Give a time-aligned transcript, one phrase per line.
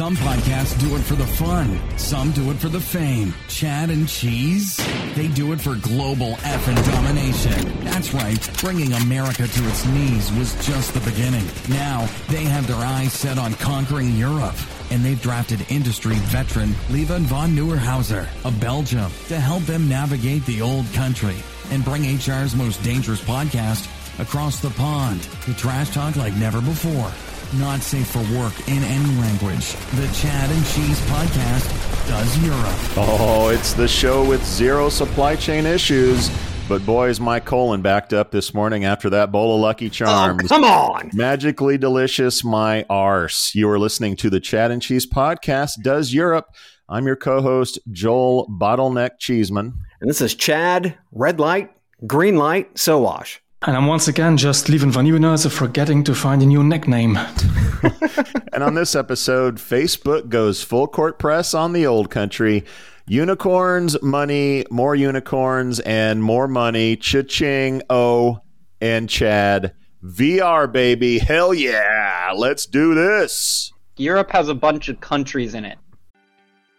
[0.00, 1.78] Some podcasts do it for the fun.
[1.98, 3.34] Some do it for the fame.
[3.48, 4.80] Chad and Cheese?
[5.14, 7.84] They do it for global effing domination.
[7.84, 8.50] That's right.
[8.62, 11.44] Bringing America to its knees was just the beginning.
[11.68, 14.56] Now, they have their eyes set on conquering Europe.
[14.90, 20.62] And they've drafted industry veteran Lieven van Nieuwenhuizen of Belgium to help them navigate the
[20.62, 21.36] old country
[21.72, 23.86] and bring HR's most dangerous podcast
[24.18, 27.12] across the pond to trash talk like never before.
[27.58, 29.74] Not safe for work in any language.
[29.96, 32.78] The Chad and Cheese Podcast does Europe.
[32.96, 36.30] Oh, it's the show with zero supply chain issues.
[36.68, 39.88] But boy, is my colon backed up this morning after that bowl of Lucky oh,
[39.88, 40.44] Charms.
[40.44, 41.10] Oh, come on.
[41.12, 43.52] Magically delicious, my arse.
[43.56, 46.54] You are listening to the Chad and Cheese Podcast Does Europe.
[46.88, 49.74] I'm your co host, Joel Bottleneck Cheeseman.
[50.00, 51.72] And this is Chad, red light,
[52.06, 53.40] green light, Sowash.
[53.66, 57.18] And I'm once again just Lieven van Nieuwenhuizen forgetting to find a new nickname.
[58.54, 62.64] and on this episode, Facebook goes full court press on the old country.
[63.06, 66.96] Unicorns, money, more unicorns, and more money.
[66.96, 68.40] Cha-ching, oh,
[68.80, 69.74] and Chad.
[70.02, 71.18] VR, baby.
[71.18, 72.32] Hell yeah.
[72.34, 73.74] Let's do this.
[73.98, 75.76] Europe has a bunch of countries in it.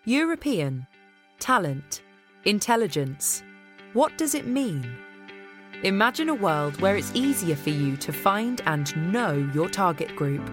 [0.05, 0.87] European.
[1.37, 2.01] Talent.
[2.45, 3.43] Intelligence.
[3.93, 4.97] What does it mean?
[5.83, 10.47] Imagine a world where it's easier for you to find and know your target group.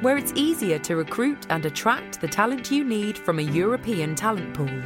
[0.00, 4.54] Where it's easier to recruit and attract the talent you need from a European talent
[4.54, 4.80] pool.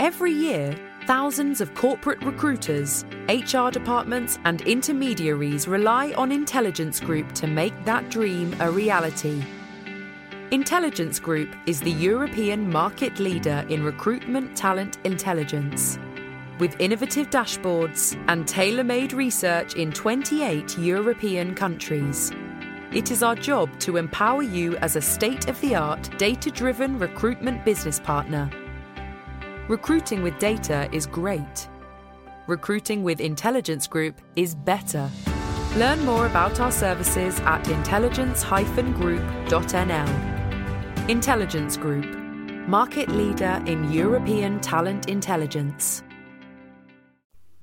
[0.00, 7.46] Every year, thousands of corporate recruiters, HR departments, and intermediaries rely on Intelligence Group to
[7.46, 9.44] make that dream a reality.
[10.50, 16.00] Intelligence Group is the European market leader in recruitment talent intelligence
[16.58, 22.32] with innovative dashboards and tailor made research in 28 European countries.
[22.92, 26.98] It is our job to empower you as a state of the art, data driven
[26.98, 28.48] recruitment business partner.
[29.68, 31.68] Recruiting with data is great.
[32.46, 35.10] Recruiting with Intelligence Group is better.
[35.76, 40.08] Learn more about our services at intelligence group.nl.
[41.08, 42.06] Intelligence Group,
[42.68, 46.04] market leader in European talent intelligence.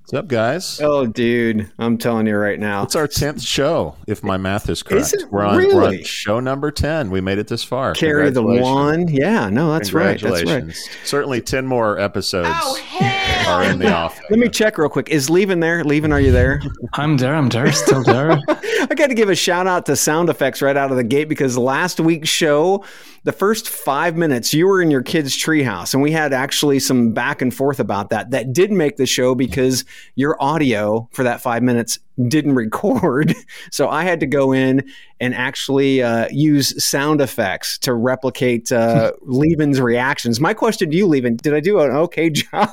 [0.02, 0.82] What's up, guys?
[0.82, 2.82] Oh, dude, I'm telling you right now.
[2.84, 5.06] It's our 10th show, if my math is correct.
[5.06, 5.76] Is it we're, on, really?
[5.76, 7.12] we're on show number 10.
[7.12, 7.94] We made it this far.
[7.94, 9.08] Carry the one.
[9.08, 10.20] Yeah, no, that's right.
[10.20, 10.76] That's right.
[11.06, 14.26] Certainly 10 more episodes oh, are in the offing.
[14.32, 15.08] Let me check real quick.
[15.10, 15.84] Is Lieven there?
[15.84, 16.62] Lieven, are you there?
[16.94, 18.32] I'm there, I'm there, still there.
[18.50, 21.30] I got to give a shout out to sound effects right out of the gate
[21.30, 22.84] because last week's show,
[23.24, 27.14] the first five minutes, you were in your kid's treehouse, and we had actually some
[27.14, 28.32] back and forth about that.
[28.32, 33.36] That did make the show because your audio for that five minutes didn't record.
[33.72, 34.90] So I had to go in
[35.20, 40.40] and actually uh, use sound effects to replicate uh, Lieven's reactions.
[40.40, 42.70] My question to you, Lieven, did I do an okay job?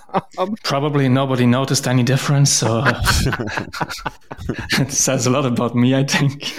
[0.62, 2.84] Probably nobody noticed any difference, so
[4.78, 6.54] it says a lot about me, I think.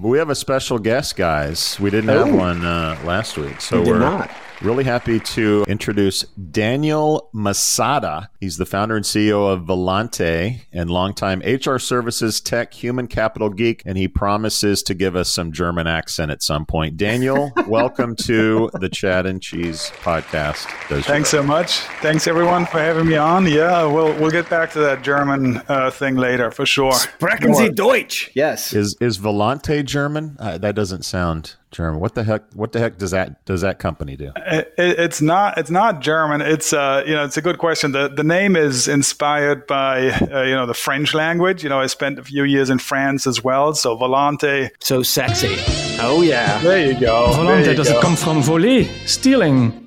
[0.00, 1.78] We have a special guest, guys.
[1.80, 2.36] We didn't have Oh.
[2.36, 4.30] one uh, last week, so We we're not.
[4.62, 8.30] Really happy to introduce Daniel Masada.
[8.40, 13.82] He's the founder and CEO of Volante and longtime HR services tech human capital geek,
[13.86, 16.96] and he promises to give us some German accent at some point.
[16.96, 20.66] Daniel, welcome to the Chad and Cheese podcast.
[20.88, 21.78] Does Thanks so much.
[22.00, 23.46] Thanks everyone for having me on.
[23.46, 26.92] Yeah, we'll we'll get back to that German uh, thing later for sure.
[26.92, 28.30] Sprechen Sie Deutsch?
[28.34, 28.72] Yes.
[28.72, 30.36] Is is Volante German?
[30.38, 32.00] Uh, that doesn't sound German.
[32.00, 32.44] What the heck?
[32.54, 34.32] What the heck does that does that company do?
[34.36, 36.40] It, it- it's not it's not German.
[36.40, 37.92] It's uh you know it's a good question.
[37.92, 41.62] The the name is inspired by uh, you know the French language.
[41.62, 43.74] You know I spent a few years in France as well.
[43.74, 44.70] So Volante.
[44.80, 45.56] So sexy.
[46.00, 46.58] Oh, yeah.
[46.62, 47.32] There you go.
[47.34, 47.98] Volante, you does go.
[47.98, 49.84] it come from voler, stealing?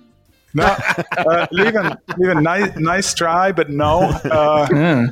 [0.53, 4.67] No, uh, even even nice nice try, but no, uh,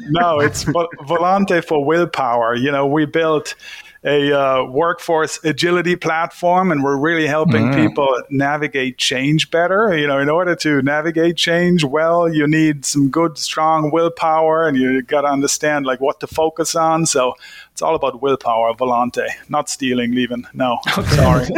[0.10, 0.40] no.
[0.42, 2.56] It's vo- Volante for willpower.
[2.56, 3.56] You know, we built
[4.04, 9.98] a uh, workforce agility platform, and we're really helping people navigate change better.
[9.98, 14.78] You know, in order to navigate change well, you need some good, strong willpower, and
[14.78, 17.06] you got to understand like what to focus on.
[17.06, 17.36] So.
[17.80, 20.46] It's all about willpower, volante, not stealing, Lieven.
[20.54, 21.16] No, Okay.
[21.16, 21.48] sorry.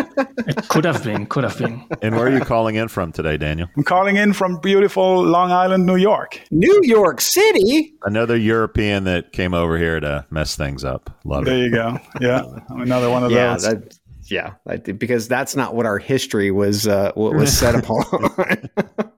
[0.48, 1.84] It could have been, could have been.
[2.04, 3.68] And where are you calling in from today, Daniel?
[3.76, 6.40] I'm calling in from beautiful Long Island, New York.
[6.52, 7.96] New York City.
[8.04, 11.10] Another European that came over here to mess things up.
[11.26, 11.72] Love There it.
[11.72, 12.00] There you go.
[12.22, 13.64] Yeah, another one of Yeah, those.
[13.64, 13.98] that,
[14.30, 18.04] yeah, I did- because that's not what our history was uh, what was set upon.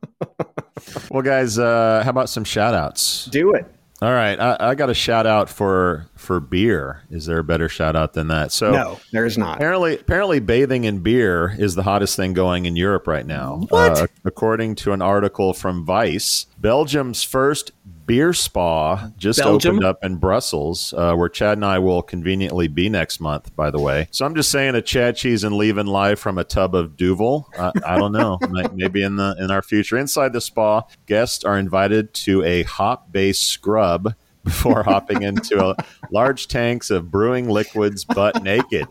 [1.09, 3.25] Well, guys, uh, how about some shout outs?
[3.25, 3.65] Do it.
[4.03, 4.37] All right.
[4.37, 7.03] I, I got a shout out for for beer.
[7.09, 8.51] Is there a better shout out than that?
[8.51, 9.55] So No, there's not.
[9.55, 13.65] Apparently, apparently, bathing in beer is the hottest thing going in Europe right now.
[13.69, 13.97] What?
[13.97, 17.71] Uh, according to an article from Vice, Belgium's first
[18.05, 19.75] beer spa just Belgium?
[19.75, 23.55] opened up in Brussels, uh, where Chad and I will conveniently be next month.
[23.55, 26.43] By the way, so I'm just saying a Chad cheese and Lieven live from a
[26.43, 27.49] tub of Duvel.
[27.57, 28.39] I, I don't know.
[28.73, 33.11] Maybe in the in our future, inside the spa, guests are invited to a hop
[33.11, 34.13] based scrub
[34.43, 35.75] before hopping into a
[36.11, 38.85] large tanks of brewing liquids butt naked.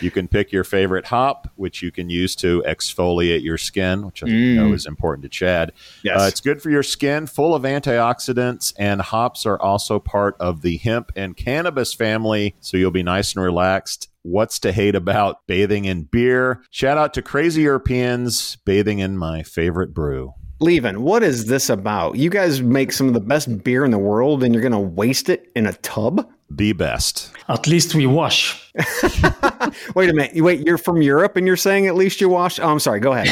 [0.00, 4.22] You can pick your favorite hop, which you can use to exfoliate your skin, which
[4.22, 5.72] I know is important to Chad.
[6.02, 6.20] Yes.
[6.20, 10.62] Uh, it's good for your skin, full of antioxidants, and hops are also part of
[10.62, 14.08] the hemp and cannabis family, so you'll be nice and relaxed.
[14.22, 16.62] What's to hate about bathing in beer?
[16.70, 20.32] Shout out to crazy Europeans bathing in my favorite brew.
[20.60, 21.02] Lieven.
[21.02, 22.16] What is this about?
[22.16, 24.78] You guys make some of the best beer in the world, and you're going to
[24.78, 26.26] waste it in a tub?
[26.50, 27.30] The best.
[27.48, 28.60] At least we wash.
[29.94, 30.32] Wait a minute.
[30.36, 32.58] Wait, you're from Europe, and you're saying at least you wash?
[32.58, 33.00] Oh, I'm sorry.
[33.00, 33.28] Go ahead.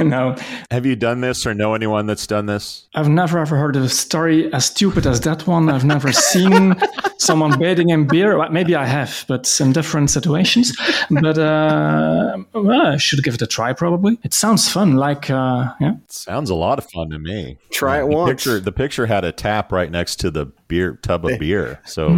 [0.06, 0.36] no,
[0.70, 2.88] Have you done this or know anyone that's done this?
[2.94, 5.68] I've never ever heard of a story as stupid as that one.
[5.68, 6.76] I've never seen
[7.18, 8.38] someone bathing in beer.
[8.38, 10.76] Well, maybe I have, but in different situations.
[11.10, 13.72] But uh, well, I should give it a try.
[13.72, 14.18] Probably.
[14.22, 14.96] It sounds fun.
[14.96, 15.94] Like uh, yeah.
[16.08, 17.58] Sounds a lot of fun to me.
[17.70, 18.30] Try it the once.
[18.30, 21.78] Picture, the picture had a tap right next to the beer tub of beer.
[21.84, 22.08] So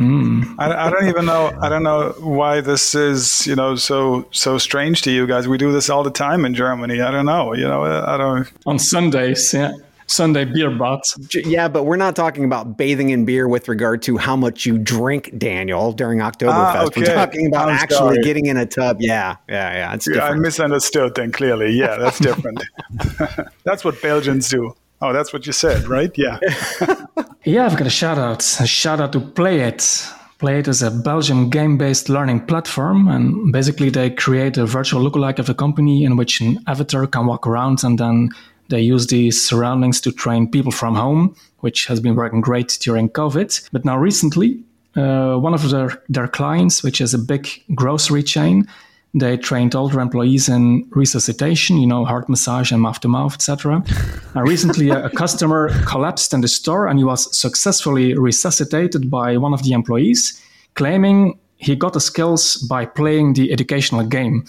[0.59, 1.51] I, I don't even know.
[1.61, 5.49] I don't know why this is, you know, so so strange to you guys.
[5.49, 7.01] We do this all the time in Germany.
[7.01, 7.55] I don't know.
[7.55, 8.49] You know, I don't.
[8.67, 9.73] On Sundays, yeah.
[10.07, 11.01] Sunday beer bath.
[11.35, 14.77] Yeah, but we're not talking about bathing in beer with regard to how much you
[14.77, 16.51] drink, Daniel, during Oktoberfest.
[16.51, 18.23] Ah, We're talking about I'm actually sorry.
[18.23, 18.99] getting in a tub.
[19.01, 19.95] Yeah, yeah, yeah.
[19.95, 20.43] It's I different.
[20.43, 21.15] misunderstood.
[21.15, 22.63] Then clearly, yeah, that's different.
[23.65, 24.75] that's what Belgians do.
[25.03, 26.13] Oh, that's what you said, right?
[26.17, 26.39] Yeah.
[27.45, 28.41] Yeah, I've got a shout out.
[28.61, 30.07] A shout out to Play It.
[30.39, 33.09] Play It is a Belgian game based learning platform.
[33.09, 37.27] And basically, they create a virtual lookalike of a company in which an avatar can
[37.27, 38.29] walk around and then
[38.69, 43.09] they use these surroundings to train people from home, which has been working great during
[43.09, 43.69] COVID.
[43.73, 44.63] But now, recently,
[44.95, 48.69] uh, one of their, their clients, which is a big grocery chain,
[49.15, 53.83] they trained older employees in resuscitation, you know, heart massage and mouth to mouth, etc.
[54.35, 59.37] And recently, a, a customer collapsed in the store and he was successfully resuscitated by
[59.37, 60.41] one of the employees,
[60.75, 64.45] claiming he got the skills by playing the educational game.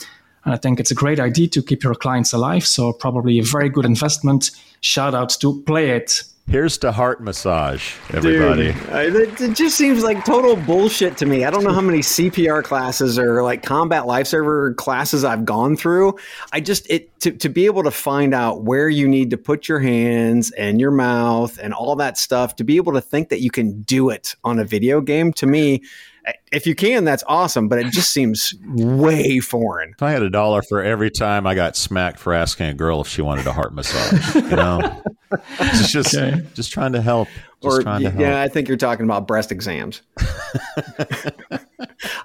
[0.45, 2.65] And I think it's a great idea to keep your clients alive.
[2.65, 4.51] So, probably a very good investment.
[4.79, 6.23] Shout out to Play It.
[6.47, 8.73] Here's to heart massage, everybody.
[8.73, 11.45] Dude, I- it, it just seems like total bullshit to me.
[11.45, 16.15] I don't know how many CPR classes or like combat lifesaver classes I've gone through.
[16.51, 19.67] I just it to, to be able to find out where you need to put
[19.67, 23.39] your hands and your mouth and all that stuff to be able to think that
[23.41, 25.81] you can do it on a video game to me
[26.25, 30.21] eh, if you can that's awesome but it just seems way foreign If I had
[30.21, 33.47] a dollar for every time I got smacked for asking a girl if she wanted
[33.47, 35.01] a heart massage, you know,
[35.87, 36.41] just Okay.
[36.53, 37.27] just trying to help.
[37.61, 38.21] Just or trying to help.
[38.21, 40.01] yeah, I think you're talking about breast exams.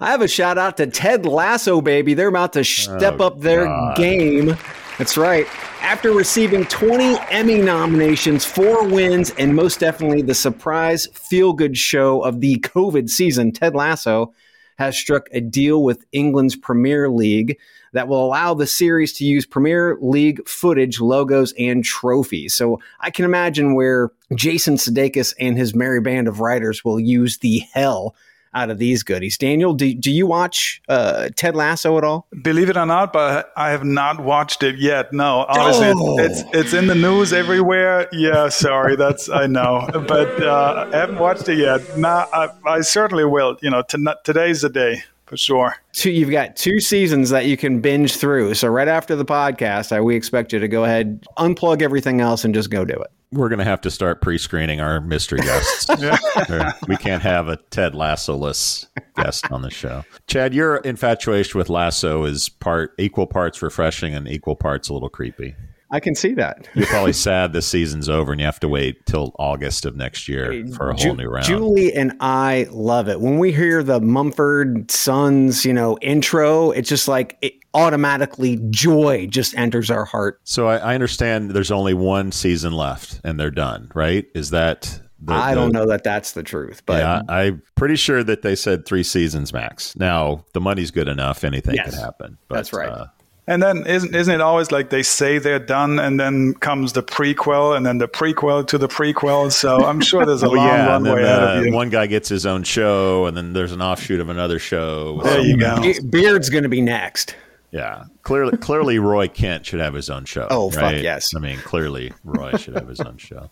[0.01, 2.15] I have a shout out to Ted Lasso, baby.
[2.15, 3.97] They're about to step Oh, up their God.
[3.97, 4.57] game.
[4.99, 5.47] That's right.
[5.81, 12.23] After receiving 20 Emmy nominations, four wins, and most definitely the surprise feel good show
[12.23, 14.33] of the COVID season, Ted Lasso
[14.77, 17.59] has struck a deal with England's Premier League
[17.93, 22.55] that will allow the series to use Premier League footage, logos, and trophies.
[22.55, 27.39] So I can imagine where Jason Sudeikis and his merry band of writers will use
[27.39, 28.15] the hell
[28.55, 29.37] out of these goodies.
[29.37, 32.27] Daniel, do, do you watch uh, Ted Lasso at all?
[32.43, 35.13] Believe it or not, but I have not watched it yet.
[35.13, 36.19] No, honestly, Oh.
[36.19, 38.09] it's, it's it's in the news everywhere.
[38.11, 41.99] Yeah, sorry, that's I know, but uh, I haven't watched it yet.
[41.99, 43.59] Nah, I, I certainly will.
[43.61, 45.75] You know, to, today's the day for sure.
[45.93, 48.55] Two, you've got two seasons that you can binge through.
[48.55, 52.45] So right after the podcast, I, we expect you to go ahead, unplug everything else,
[52.45, 53.11] and just go do it.
[53.31, 55.87] We're going to have to start pre-screening our mystery guests.
[56.49, 60.05] Or we can't have a Ted Lasso-less guest on the show.
[60.29, 65.11] Chad, your infatuation with Lasso is part equal parts refreshing and equal parts a little
[65.11, 65.55] creepy.
[65.91, 66.69] I can see that.
[66.75, 70.29] You're probably sad this season's over and you have to wait till August of next
[70.29, 71.47] year for a whole Ju- new round.
[71.47, 73.21] Julie and I love it.
[73.21, 79.27] When we hear the Mumford Sons, you know, intro, it's just like it automatically joy
[79.31, 80.41] just enters our heart.
[80.45, 84.27] so I, I understand there's only one season left and they're done, right?
[84.35, 88.23] Is that the, I don't know that that's the truth, but yeah, I'm pretty sure
[88.23, 89.97] that they said three seasons max.
[89.97, 92.39] Now the money's good enough; anything Yes, can happen.
[92.47, 92.89] But, that's right.
[92.89, 93.07] uh,
[93.49, 97.03] And then isn't isn't it always like they say they're done, and then comes the
[97.03, 99.51] prequel, and then the prequel to the prequel?
[99.51, 101.73] So I'm sure there's a well, long yeah, and then runway ahead of uh, you.
[101.73, 105.23] one guy gets his own show, and then there's an offshoot of another show.
[105.23, 105.77] There you go.
[105.77, 105.99] else.
[105.99, 107.37] Be- Beard's going to be next.
[107.71, 110.47] Yeah, clearly, clearly, Roy Kent should have his own show.
[110.51, 111.35] Oh, fuck yes.
[111.35, 113.51] I mean, clearly, Roy should have his own show.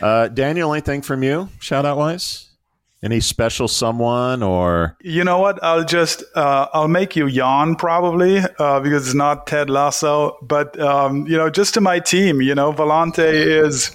[0.00, 2.47] Uh, Daniel, anything from you, shout out wise?
[3.02, 5.62] Any special someone or You know what?
[5.62, 10.78] I'll just uh, I'll make you yawn probably uh, because it's not Ted Lasso, but
[10.80, 12.42] um, you know, just to my team.
[12.42, 13.92] You know, Volante is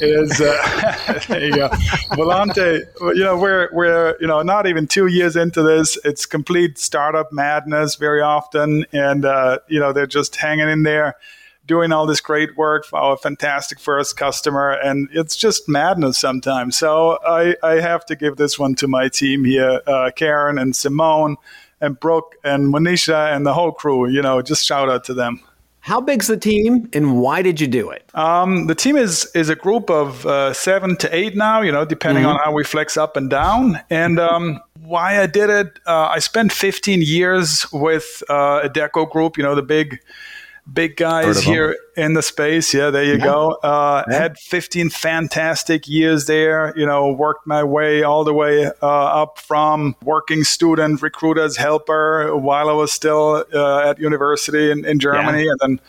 [0.00, 1.68] is uh, there you go.
[2.12, 2.80] Volante.
[3.00, 5.98] You know, we're we're you know not even two years into this.
[6.04, 11.16] It's complete startup madness very often, and uh, you know they're just hanging in there.
[11.68, 16.76] Doing all this great work for our fantastic first customer, and it's just madness sometimes.
[16.78, 20.74] So I, I have to give this one to my team here, uh, Karen and
[20.74, 21.36] Simone,
[21.80, 24.08] and Brooke and Monisha and the whole crew.
[24.08, 25.42] You know, just shout out to them.
[25.80, 28.04] How big's the team and why did you do it?
[28.14, 31.60] Um, the team is is a group of uh, seven to eight now.
[31.60, 33.80] You know, depending on how we flex up and down.
[33.88, 39.36] And um, why I did it, uh, I spent 15 years with uh, Adecco group.
[39.36, 40.00] You know, the big
[40.72, 42.72] big guys here in the space.
[42.74, 43.52] Yeah, there you go.
[43.62, 46.72] Uh, Had 15 fantastic years there.
[46.76, 52.36] You know, worked my way all the way uh, up from working student, recruiters, helper
[52.36, 55.80] while I was still uh, at university in, in Germany, and then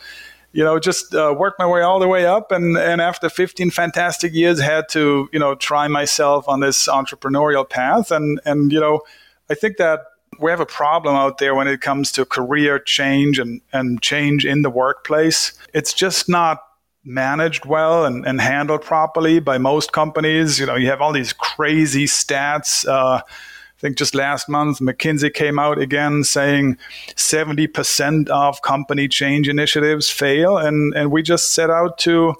[0.52, 2.50] you know, just uh, worked my way all the way up.
[2.50, 7.68] And, and after 15 fantastic years, had to, you know, try myself on this entrepreneurial
[7.68, 8.10] path.
[8.10, 9.02] And, and, you know,
[9.48, 10.00] I think that
[10.40, 14.46] we have a problem out there when it comes to career change and, and change
[14.46, 15.52] in the workplace.
[15.74, 16.62] It's just not
[17.04, 20.58] managed well and, and handled properly by most companies.
[20.58, 22.86] You know, you have all these crazy stats.
[22.86, 26.76] Uh, I think just last month, McKinsey came out again saying
[27.16, 30.58] 70% of company change initiatives fail.
[30.58, 32.34] And, and we just set out to,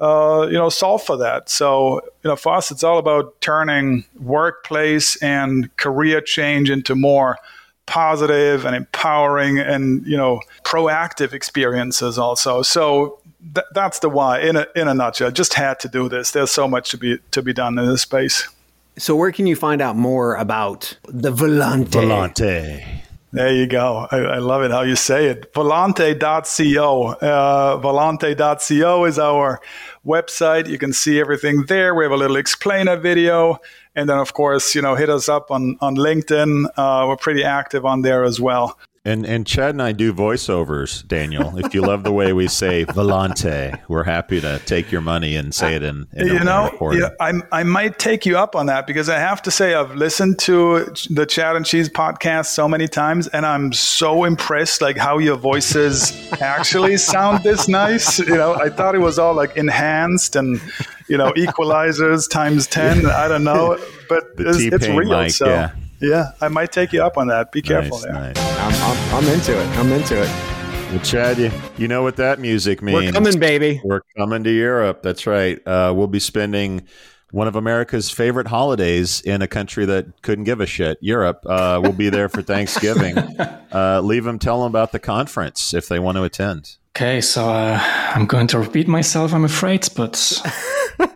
[0.00, 1.48] uh, you know, solve for that.
[1.48, 7.36] So, you know, for us, it's all about turning workplace and career change into more
[7.86, 12.62] positive and empowering and, you know, proactive experiences also.
[12.62, 13.18] So
[13.54, 15.30] th- that's the why in a, in a nutshell.
[15.32, 16.30] Just had to do this.
[16.30, 18.48] There's so much to be, to be done in this space.
[18.96, 21.86] So where can you find out more about the Volante?
[21.86, 23.00] Volante?
[23.32, 24.08] There you go.
[24.10, 25.52] I, I love it how you say it.
[25.52, 27.06] Volante.co.
[27.06, 29.60] Uh, Volante.co is our
[30.04, 30.68] website.
[30.68, 31.94] You can see everything there.
[31.94, 33.58] We have a little explainer video.
[33.94, 36.66] And then, of course, you know, hit us up on, on LinkedIn.
[36.76, 38.78] Uh, we're pretty active on there as well.
[39.02, 41.56] And and Chad and I do voiceovers, Daniel.
[41.56, 45.54] If you love the way we say Volante, we're happy to take your money and
[45.54, 47.00] say it in, in you know, recording.
[47.00, 49.94] yeah, I, I might take you up on that because I have to say I've
[49.94, 54.98] listened to the Chad and Cheese podcast so many times, and I'm so impressed like
[54.98, 58.18] how your voices actually sound this nice.
[58.18, 60.60] You know, I thought it was all like enhanced and
[61.08, 63.06] you know equalizers times ten.
[63.06, 63.78] I don't know,
[64.10, 65.08] but The it's, it's real.
[65.22, 65.70] mic, so yeah.
[66.00, 67.52] Yeah, I might take you up on that.
[67.52, 68.12] Be careful nice, there.
[68.12, 68.38] nice.
[68.58, 69.66] I'm, I'm, I'm into it.
[69.76, 70.28] I'm into it.
[70.90, 73.04] Well, Chad, you, you know what that music means.
[73.04, 73.80] We're coming, baby.
[73.84, 75.02] We're coming to Europe.
[75.02, 75.64] That's right.
[75.66, 76.86] Uh, we'll be spending
[77.32, 81.44] one of America's favorite holidays in a country that couldn't give a shit, Europe.
[81.46, 83.16] Uh, we'll be there for Thanksgiving.
[83.18, 86.76] Uh, Lieven, tell them about the conference if they want to attend.
[86.96, 90.42] Okay, so uh, I'm going to repeat myself, I'm afraid, but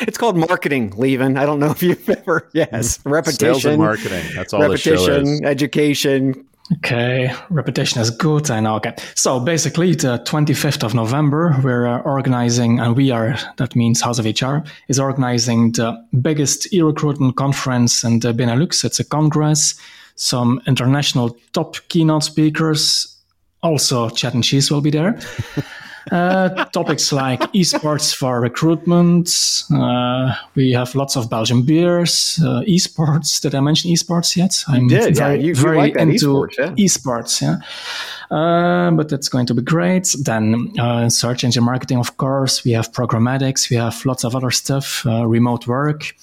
[0.00, 1.38] It's called marketing, Lieven.
[1.38, 3.38] I don't know if you've ever, yes, repetition.
[3.38, 4.24] Sales and marketing.
[4.34, 5.42] That's all the show repetition, is.
[5.42, 6.46] education.
[6.78, 8.50] Okay, repetition is good.
[8.50, 8.74] I know.
[8.76, 14.00] Okay, so basically, the 25th of November, we're uh, organizing, and we are, that means
[14.00, 18.84] House of HR, is organizing the biggest e recruitment conference in the Benelux.
[18.84, 19.76] It's a congress,
[20.16, 23.16] some international top keynote speakers.
[23.62, 25.18] Also, Chad and Cheese will be there.
[26.12, 29.28] Uh, topics like esports for recruitment.
[29.74, 32.38] Uh, we have lots of Belgian beers.
[32.42, 33.40] Uh, esports.
[33.40, 34.62] Did I mention esports yet?
[34.68, 36.70] I'm did, very, You- you very like into esports, yeah.
[36.86, 37.42] esports.
[37.42, 37.56] Yeah.
[38.30, 40.14] Uh, but that's going to be great.
[40.22, 42.64] Then uh, search engine marketing, of course.
[42.64, 43.70] We have programmatics.
[43.70, 45.04] We have lots of other stuff.
[45.06, 46.14] Uh, remote work,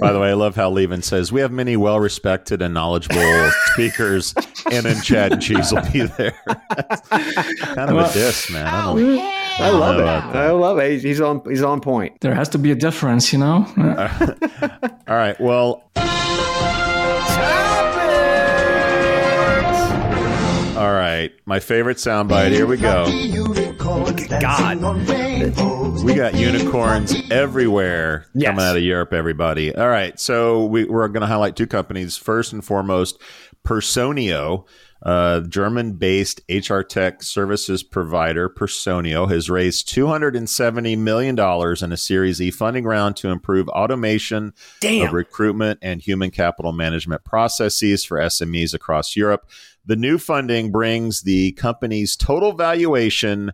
[0.00, 3.50] By the way, I love how Lieven says we have many well respected and knowledgeable
[3.72, 4.34] speakers,
[4.70, 6.30] and then Chad and Cheese will be there.
[7.08, 8.68] kind of a diss, man.
[8.68, 10.36] I, don't, I love it.
[10.36, 11.02] I love it.
[11.02, 11.42] He's on.
[11.44, 12.20] He's on point.
[12.20, 13.66] There has to be a difference, you know.
[15.08, 15.38] All right.
[15.40, 15.82] Well.
[20.82, 22.50] All right, my favorite soundbite.
[22.50, 23.04] Here we go.
[24.40, 24.82] God,
[26.02, 28.48] we got unicorns everywhere Yes.
[28.48, 29.12] coming out of Europe.
[29.12, 29.72] Everybody.
[29.72, 32.16] All right, so we, we're going to highlight two companies.
[32.16, 33.20] First and foremost,
[33.64, 34.66] Personio,
[35.04, 38.48] uh, German-based HR tech services provider.
[38.48, 44.52] Personio has raised 270 million dollars in a Series E funding round to improve automation
[44.80, 45.06] Damn.
[45.06, 49.48] of recruitment and human capital management processes for SMEs across Europe.
[49.84, 53.50] The new funding brings the company's total valuation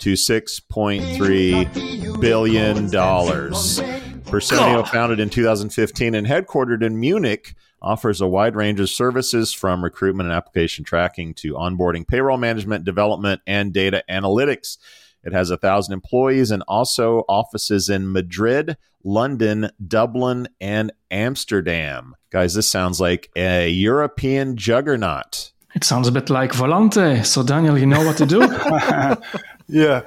[0.00, 2.90] to $6.3 billion.
[2.90, 9.82] Personio, founded in 2015 and headquartered in Munich, offers a wide range of services from
[9.82, 14.76] recruitment and application tracking to onboarding, payroll management, development, and data analytics.
[15.24, 22.14] It has a thousand employees and also offices in Madrid, London, Dublin, and Amsterdam.
[22.30, 25.52] Guys, this sounds like a European juggernaut.
[25.74, 27.24] It sounds a bit like Volante.
[27.24, 28.40] So, Daniel, you know what to do?
[29.72, 30.02] Yeah,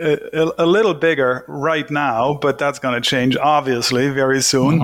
[0.00, 4.80] a, a little bigger right now, but that's going to change obviously very soon.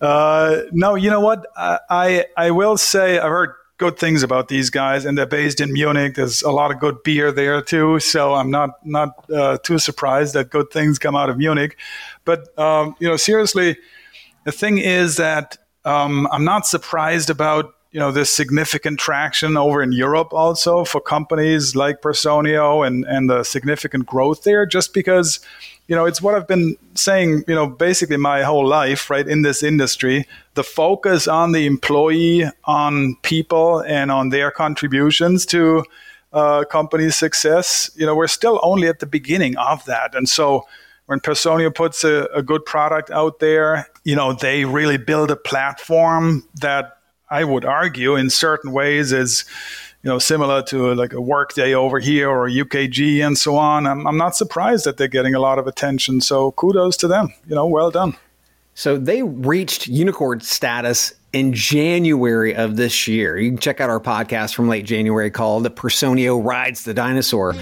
[0.00, 1.46] Uh, no, you know what?
[1.56, 5.60] I, I I will say I've heard good things about these guys, and they're based
[5.60, 6.14] in Munich.
[6.14, 10.34] There's a lot of good beer there too, so I'm not not uh, too surprised
[10.34, 11.76] that good things come out of Munich.
[12.24, 13.76] But um, you know, seriously,
[14.44, 19.80] the thing is that um, I'm not surprised about you know this significant traction over
[19.80, 25.38] in Europe also for companies like Personio and and the significant growth there, just because
[25.86, 29.42] you know it's what I've been saying you know basically my whole life right in
[29.42, 30.26] this industry.
[30.54, 35.84] The focus on the employee on people and on their contributions to
[36.32, 40.16] uh, company's success you know we're still only at the beginning of that.
[40.16, 40.66] And so
[41.06, 45.36] when Personio puts a, a good product out there, you know, they really build a
[45.36, 46.93] platform that
[47.34, 49.44] I would argue in certain ways is,
[50.04, 53.88] you know, similar to like a Workday over here or UKG and so on.
[53.88, 56.20] I'm, I'm not surprised that they're getting a lot of attention.
[56.20, 57.34] So kudos to them.
[57.48, 58.16] You know, well done.
[58.74, 63.36] So they reached unicorn status in January of this year.
[63.36, 67.54] You can check out our podcast from late January called The Personio Rides the Dinosaur.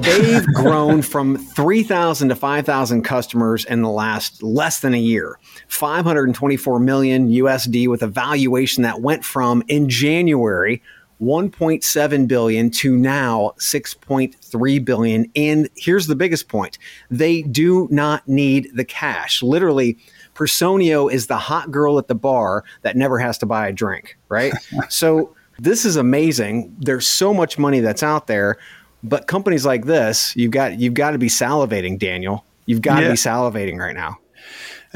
[0.00, 5.38] They've grown from 3,000 to 5,000 customers in the last less than a year.
[5.68, 10.82] 524 million USD with a valuation that went from in January
[11.20, 16.76] 1.7 billion to now 6.3 billion and here's the biggest point
[17.10, 19.96] they do not need the cash literally
[20.36, 24.16] personio is the hot girl at the bar that never has to buy a drink
[24.28, 24.52] right?
[24.90, 26.76] So this is amazing.
[26.78, 28.58] There's so much money that's out there
[29.02, 32.44] but companies like this you've got you've got to be salivating daniel.
[32.66, 33.10] You've got to Yeah.
[33.12, 34.18] be salivating right now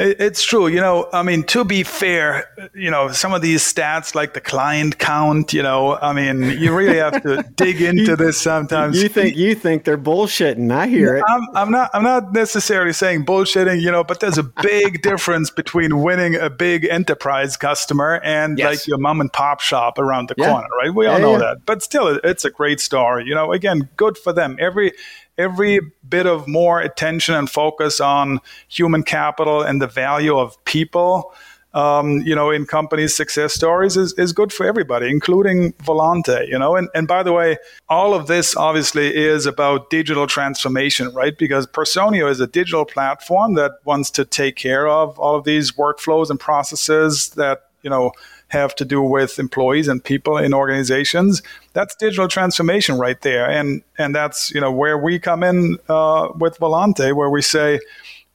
[0.03, 0.67] It's true.
[0.69, 4.41] You know, I mean, to be fair, you know, some of these stats like the
[4.41, 9.01] client count, you know, I mean, you really have to dig into this sometimes.
[9.03, 12.93] you think you think they're bullshitting i hear it I'm, I'm not I'm not necessarily
[12.93, 18.21] saying bullshitting, you know, but there's a big difference between winning a big enterprise customer
[18.25, 18.67] and Yes.
[18.67, 20.51] like your mom and pop shop around the Yeah.
[20.51, 20.95] corner, right?
[20.95, 21.39] We all Yeah, know yeah.
[21.39, 21.67] that.
[21.67, 23.25] But still it's a great story.
[23.27, 24.57] You know, again, good for them.
[24.59, 24.93] Every
[25.41, 31.33] every bit of more attention and focus on human capital and the value of people
[31.73, 36.59] um, you know, in companies' success stories is, is good for everybody, including Volante, you
[36.59, 36.75] know.
[36.75, 41.37] And, and by the way, all of this obviously is about digital transformation, right?
[41.39, 45.73] Because Personio is a digital platform that wants to take care of all of these
[45.73, 48.13] workflows and processes that, you know,
[48.51, 51.43] have to do with employees and people in organizations.
[51.73, 53.49] That's digital transformation right there.
[53.49, 57.81] And, and that's, you know, where we come in uh, with Volante, where we say,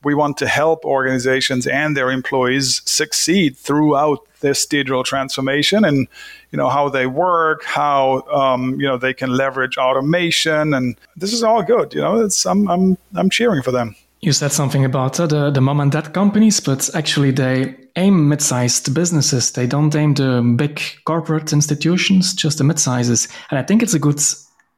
[0.05, 6.07] we want to help organizations and their employees succeed throughout this digital transformation and
[6.51, 11.33] you know how they work how um, you know they can leverage automation and this
[11.33, 14.83] is all good you know it's i'm i'm, I'm cheering for them you said something
[14.83, 19.51] about uh, the, the mom and dad companies, but actually they aim mid-sized businesses.
[19.51, 23.27] They don't aim the big corporate institutions, just the mid-sizes.
[23.51, 24.19] And I think it's a good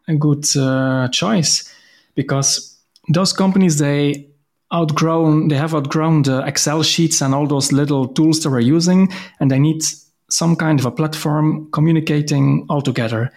[0.09, 1.73] a good uh, choice
[2.15, 2.77] because
[3.13, 4.27] those companies they
[4.73, 9.11] outgrown they have outgrown the Excel sheets and all those little tools they were using,
[9.39, 9.81] and they need
[10.29, 13.31] some kind of a platform communicating all together.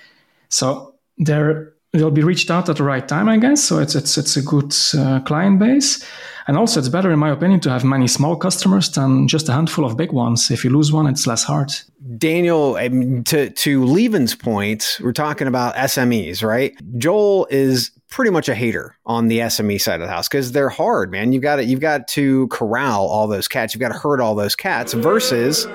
[0.49, 3.63] So they're they'll be reached out at the right time, I guess.
[3.63, 6.05] So it's it's it's a good uh, client base,
[6.47, 9.53] and also it's better, in my opinion, to have many small customers than just a
[9.53, 10.51] handful of big ones.
[10.51, 11.73] If you lose one, it's less hard.
[12.17, 16.75] Daniel, to to Lieven's point, we're talking about SMEs, right?
[16.99, 20.69] Joel is pretty much a hater on the SME side of the house because they're
[20.69, 21.33] hard, man.
[21.33, 23.75] You've got to you've got to corral all those cats.
[23.75, 25.67] You've got to herd all those cats versus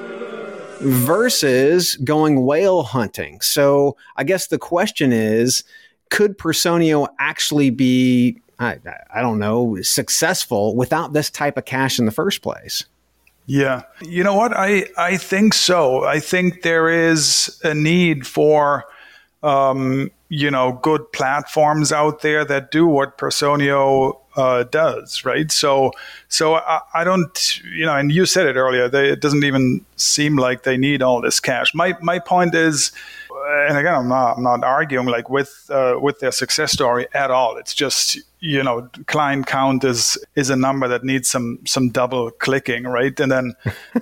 [0.82, 3.42] versus going whale hunting.
[3.42, 5.64] So I guess the question is
[6.10, 8.78] could Personio actually be, I,
[9.14, 12.86] I don't know, successful without this type of cash in the first place?
[13.48, 13.84] Yeah.
[14.02, 14.54] You know what?
[14.56, 16.04] I, I think so.
[16.04, 18.86] I think there is a need for,
[19.44, 25.52] um, you know, good platforms out there that do what Personio uh, does, right?
[25.52, 25.92] So,
[26.28, 28.90] so I, I, don't, you know, and you said it earlier.
[28.90, 31.74] They, it doesn't even seem like they need all this cash.
[31.74, 32.92] My my point is,
[33.68, 37.32] and again, I'm not I'm not arguing like with uh, with their success story at
[37.32, 37.58] all.
[37.58, 42.32] It's just you know, client count is is a number that needs some some double
[42.32, 43.18] clicking, right?
[43.20, 43.54] And then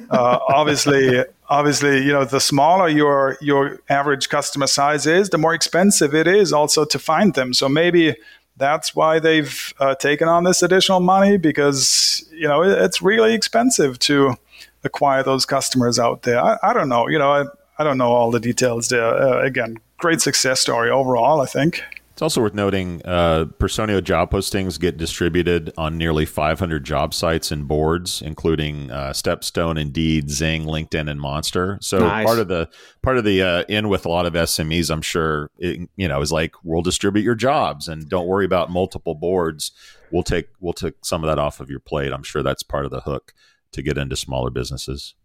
[0.10, 5.54] uh, obviously obviously you know the smaller your your average customer size is, the more
[5.54, 7.54] expensive it is also to find them.
[7.54, 8.16] So maybe
[8.58, 14.00] that's why they've uh, taken on this additional money because you know it's really expensive
[14.00, 14.36] to
[14.84, 16.40] acquire those customers out there.
[16.40, 17.32] I, I don't know, you know.
[17.32, 17.46] I,
[17.78, 19.06] I don't know all the details there.
[19.06, 21.82] Uh, again, great success story overall, I think.
[22.14, 27.52] It's also worth noting uh, Personio job postings get distributed on nearly 500 job sites
[27.52, 31.80] and boards, including uh, Stepstone, Indeed, Xing, LinkedIn, and Monster.
[31.82, 32.24] So nice.
[32.24, 32.70] part of the
[33.02, 36.22] part of the uh, in with a lot of SMEs, I'm sure, it, you know,
[36.22, 39.72] is like we'll distribute your jobs and don't worry about multiple boards.
[40.12, 42.14] We'll take we'll take some of that off of your plate.
[42.14, 43.34] I'm sure that's part of the hook
[43.72, 45.16] to get into smaller businesses.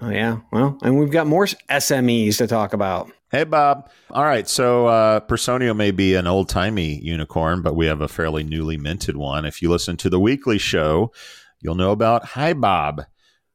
[0.00, 3.10] Oh yeah, well, and we've got more SMEs to talk about.
[3.30, 3.90] Hey Bob.
[4.10, 8.08] All right, so uh, Personio may be an old timey unicorn, but we have a
[8.08, 9.44] fairly newly minted one.
[9.44, 11.12] If you listen to the weekly show,
[11.60, 13.06] you'll know about HiBob.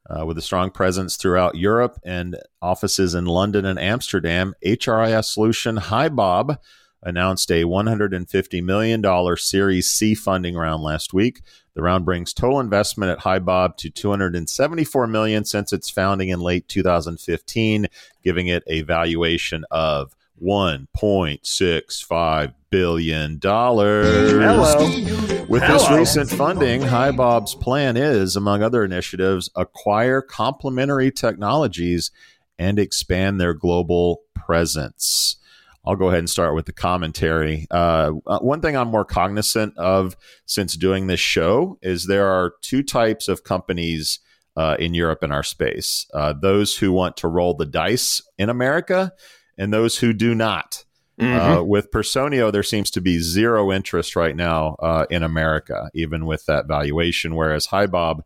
[0.10, 5.78] Uh, with a strong presence throughout Europe and offices in London and Amsterdam, HRIS solution
[5.78, 6.58] HiBob
[7.04, 11.42] announced a $150 million Series C funding round last week.
[11.76, 16.68] The round brings total investment at HiBob to 274 million since its founding in late
[16.68, 17.88] 2015,
[18.24, 24.32] giving it a valuation of 1.65 billion dollars.
[24.32, 25.46] Hello.
[25.48, 25.78] With Hello.
[25.78, 32.12] this recent funding, HiBob's plan is, among other initiatives, acquire complementary technologies
[32.60, 35.38] and expand their global presence.
[35.86, 37.68] I'll go ahead and start with the commentary.
[37.72, 40.15] Uh, uh, one thing I'm more cognizant of
[40.46, 44.20] since doing this show is there are two types of companies
[44.56, 48.50] uh, in Europe in our space uh, those who want to roll the dice in
[48.50, 49.13] America
[49.58, 50.84] and those who do not.
[51.20, 51.39] Mm-hmm.
[51.60, 56.26] Uh, with Personio, there seems to be zero interest right now uh, in America, even
[56.26, 57.36] with that valuation.
[57.36, 58.22] Whereas HiBob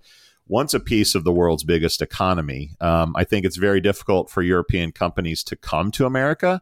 [0.47, 2.75] wants a piece of the world's biggest economy.
[2.79, 6.61] Um, I think it's very difficult for European companies to come to America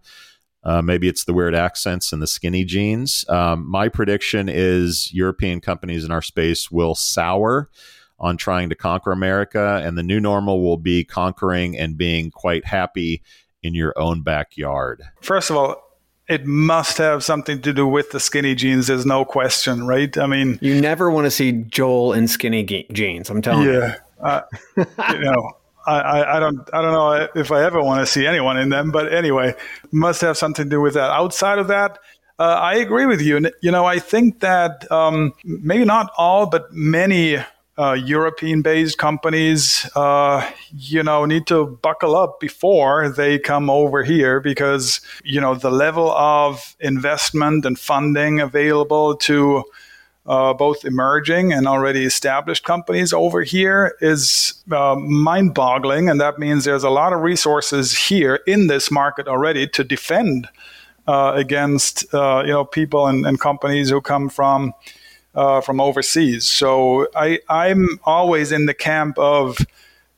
[0.64, 3.26] uh, maybe it's the weird accents and the skinny jeans.
[3.30, 7.70] Um, my prediction is European companies in our space will sour
[8.20, 12.66] on trying to conquer America, and the new normal will be conquering and being quite
[12.66, 13.24] happy
[13.64, 15.02] in your own backyard.
[15.22, 15.76] First of all,
[16.28, 18.88] it must have something to do with the skinny jeans.
[18.88, 20.16] There's no question, right?
[20.18, 23.30] I mean, you never want to see Joel in skinny jeans.
[23.30, 23.80] I'm telling yeah, you.
[23.80, 24.42] Yeah, uh,
[25.14, 25.52] you know.
[25.92, 28.92] I, I, don't I don't know if I ever want to see anyone in them,
[28.92, 29.56] but anyway,
[29.92, 31.12] must have something to do with that.
[31.12, 32.00] Outside of that,
[32.40, 33.52] uh, I agree with you.
[33.62, 37.38] You know, I think that um, maybe not all, but many
[37.78, 44.40] uh, European-based companies, uh, you know, need to buckle up before they come over here
[44.40, 49.64] because you know the level of investment and funding available to
[50.26, 56.10] uh, both emerging and already established companies over here is uh, mind boggling.
[56.10, 60.48] And that means there's a lot of resources here in this market already to defend
[61.08, 64.72] uh, against uh, you know people and, and, companies who come from
[65.34, 66.48] uh, from overseas.
[66.48, 69.58] So I, I'm always in the camp of,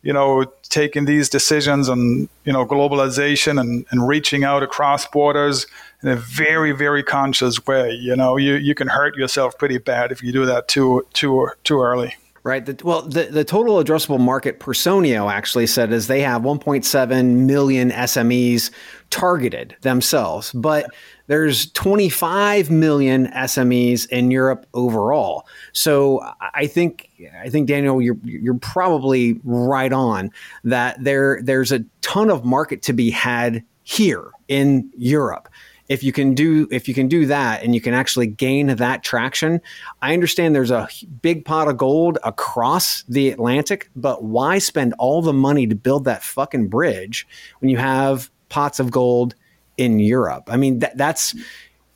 [0.01, 5.67] you know, taking these decisions on, you know, globalization and, and reaching out across borders
[6.03, 7.91] in a very, very conscious way.
[7.91, 11.49] You know, you, you can hurt yourself pretty bad if you do that too, too,
[11.63, 12.15] too early.
[12.43, 12.65] Right.
[12.65, 17.89] The, well, the, the total addressable market Personio actually said is they have 1.7 million
[17.91, 18.69] SMEs
[19.09, 20.87] targeted themselves, but
[21.27, 25.47] there's 25 million SMEs in Europe overall.
[25.71, 26.21] So
[26.53, 27.09] I think
[27.41, 30.29] I think Daniel, you're you're probably right on
[30.65, 35.47] that there there's a ton of market to be had here in Europe
[35.89, 39.03] if you can do if you can do that and you can actually gain that
[39.03, 39.59] traction
[40.01, 40.87] i understand there's a
[41.21, 46.05] big pot of gold across the atlantic but why spend all the money to build
[46.05, 47.27] that fucking bridge
[47.59, 49.35] when you have pots of gold
[49.77, 50.43] in europe?
[50.47, 51.35] I mean that, that's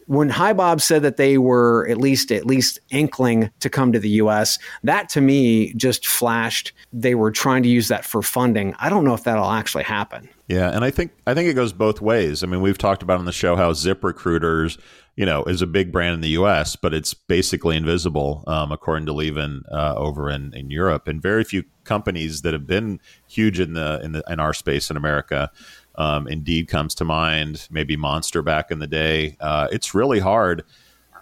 [0.07, 4.09] when HiBob said that they were at least at least inkling to come to the
[4.21, 8.73] US, that to me just flashed they were trying to use that for funding.
[8.79, 10.29] I don't know if that'll actually happen.
[10.47, 12.41] Yeah, and I think I think it goes both ways.
[12.41, 14.77] I mean, we've talked about on the show how Zip Recruiters,
[15.17, 19.07] you know, is a big brand in the U.S., but it's basically invisible, um, according
[19.07, 23.59] to Lieven uh, over in, in Europe, and very few companies that have been huge
[23.59, 25.51] in the in the in our space in America.
[25.97, 29.35] Um, Indeed comes to mind, maybe Monster back in the day.
[29.39, 30.63] Uh, it's really hard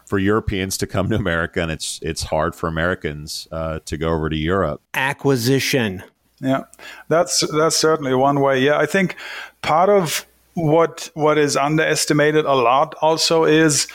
[0.06, 4.10] for Europeans to come to America, and it's it's hard for Americans uh, to go
[4.10, 4.82] over to Europe.
[4.94, 6.04] Acquisition.
[6.42, 6.64] Yeah,
[7.08, 8.60] that's that's certainly one way.
[8.60, 9.16] Yeah, I think
[9.62, 13.88] part of what what is underestimated a lot also is,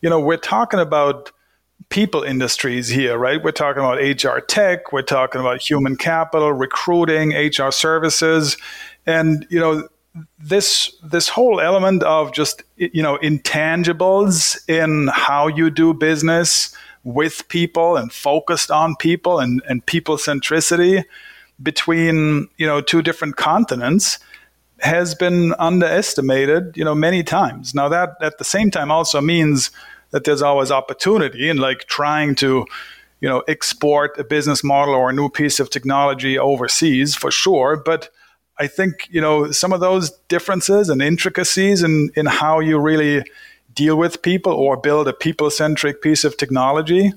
[0.00, 1.32] you know, we're talking about
[1.90, 3.42] people industries here, right?
[3.42, 8.56] We're talking about HR tech, we're talking about human capital, recruiting, HR services,
[9.06, 9.88] and you know,
[10.38, 17.46] this this whole element of just you know intangibles in how you do business with
[17.48, 21.04] people and focused on people and, and people centricity
[21.62, 24.18] between you know two different continents
[24.80, 27.74] has been underestimated you know many times.
[27.74, 29.70] Now that at the same time also means
[30.10, 32.66] that there's always opportunity in like trying to
[33.20, 37.76] you know export a business model or a new piece of technology overseas for sure
[37.76, 38.10] but
[38.58, 43.24] i think you know some of those differences and intricacies in in how you really
[43.74, 47.12] deal with people or build a people centric piece of technology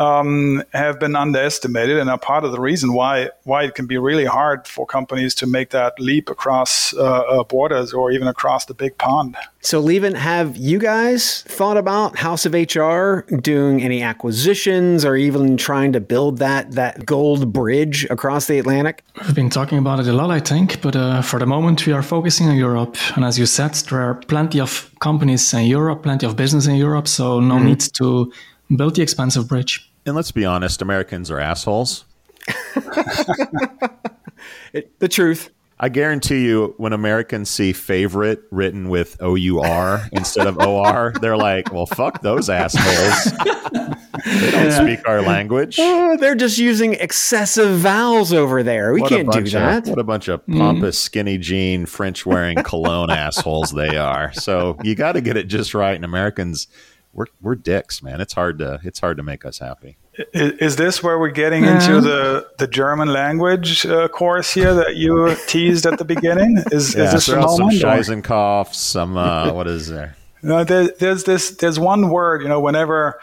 [0.00, 3.98] um, have been underestimated and are part of the reason why why it can be
[3.98, 8.64] really hard for companies to make that leap across uh, uh, borders or even across
[8.64, 9.36] the big pond.
[9.60, 15.58] So, Lieven, have you guys thought about House of HR doing any acquisitions or even
[15.58, 19.04] trying to build that that gold bridge across the Atlantic?
[19.18, 21.92] We've been talking about it a lot, I think, but uh, for the moment we
[21.92, 22.96] are focusing on Europe.
[23.16, 26.76] And as you said, there are plenty of companies in Europe, plenty of business in
[26.76, 27.66] Europe, so no mm-hmm.
[27.66, 28.32] need to
[28.74, 32.04] build the expensive bridge and let's be honest, Americans are assholes.
[34.72, 35.50] it, the truth.
[35.82, 40.76] I guarantee you, when Americans see favorite written with O U R instead of O
[40.76, 43.32] R, they're like, well, fuck those assholes.
[44.26, 45.76] they don't speak our language.
[45.80, 48.92] Oh, they're just using excessive vowels over there.
[48.92, 49.84] We what can't do that.
[49.84, 50.58] Of, what a bunch of mm-hmm.
[50.58, 51.02] pompous, mm.
[51.02, 54.34] skinny jean, French wearing cologne assholes they are.
[54.34, 55.94] So you got to get it just right.
[55.94, 56.66] And Americans,
[57.12, 58.20] we're, we're dicks, man.
[58.20, 59.96] It's hard to, it's hard to make us happy.
[60.32, 65.34] Is, this where we're getting into the, the German language uh, course here that you
[65.46, 66.62] teased at the beginning?
[66.70, 70.16] Is, yeah, is this so some Scheisenkopf, some uh, what is there?
[70.42, 71.50] No, there, there's this.
[71.50, 72.42] There's one word.
[72.42, 73.20] You know, whenever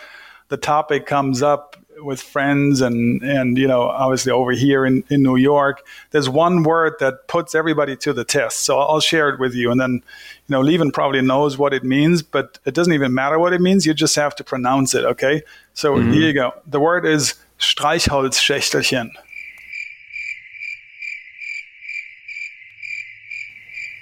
[0.50, 5.24] the topic comes up with friends and and you know obviously over here in, in
[5.24, 9.40] New York there's one word that puts everybody to the test so I'll share it
[9.40, 10.02] with you and then you
[10.50, 13.86] know Lieven probably knows what it means but it doesn't even matter what it means
[13.86, 15.42] you just have to pronounce it okay
[15.74, 16.12] so mm-hmm.
[16.12, 19.10] here you go the word is Streichholzschächtelchen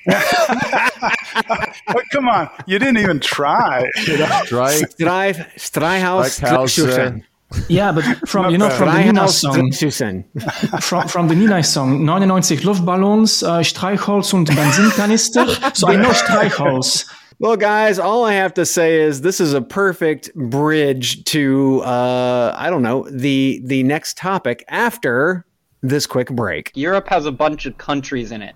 [2.11, 3.89] come on, you didn't even try.
[4.05, 4.25] You know?
[4.45, 4.95] Streich,
[5.57, 6.39] Streichhaus,
[7.69, 9.71] yeah, but from you know from the Nena song,
[10.81, 15.45] from, from the Nena song, 99 Luftballons, uh, Streichholz und Benzinkanister.
[15.75, 17.05] So I know Streichholz.
[17.39, 22.55] Well, guys, all I have to say is this is a perfect bridge to uh,
[22.57, 25.45] I don't know the the next topic after
[25.81, 26.71] this quick break.
[26.75, 28.55] Europe has a bunch of countries in it.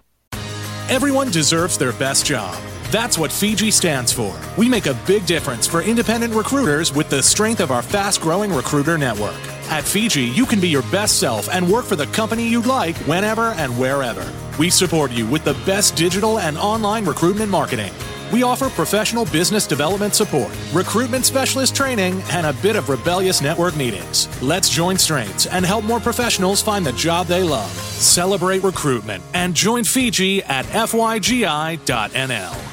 [0.89, 2.55] Everyone deserves their best job.
[2.91, 4.36] That's what Fygi stands for.
[4.58, 8.52] We make a big difference for independent recruiters with the strength of our fast growing
[8.52, 9.38] recruiter network.
[9.69, 12.97] At Fygi, you can be your best self and work for the company you'd like
[13.06, 14.25] whenever and wherever.
[14.58, 17.93] We support you with the best digital and online recruitment marketing.
[18.34, 23.78] We offer professional business development support, recruitment specialist training, and a bit of rebellious network
[23.78, 24.28] meetings.
[24.41, 27.69] Let's join strengths and help more professionals find the job they love.
[27.69, 32.68] Celebrate recruitment and join Fygi at fygi.nl.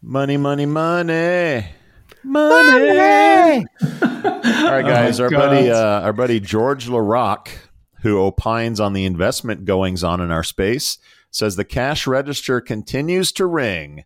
[0.00, 1.66] Money, money, money.
[2.22, 3.66] Money.
[3.82, 5.18] All right, guys.
[5.18, 5.38] Oh our God.
[5.38, 7.48] buddy, uh, our buddy George LaRocque,
[8.02, 10.98] who opines on the investment goings on in our space,
[11.32, 14.04] says the cash register continues to ring.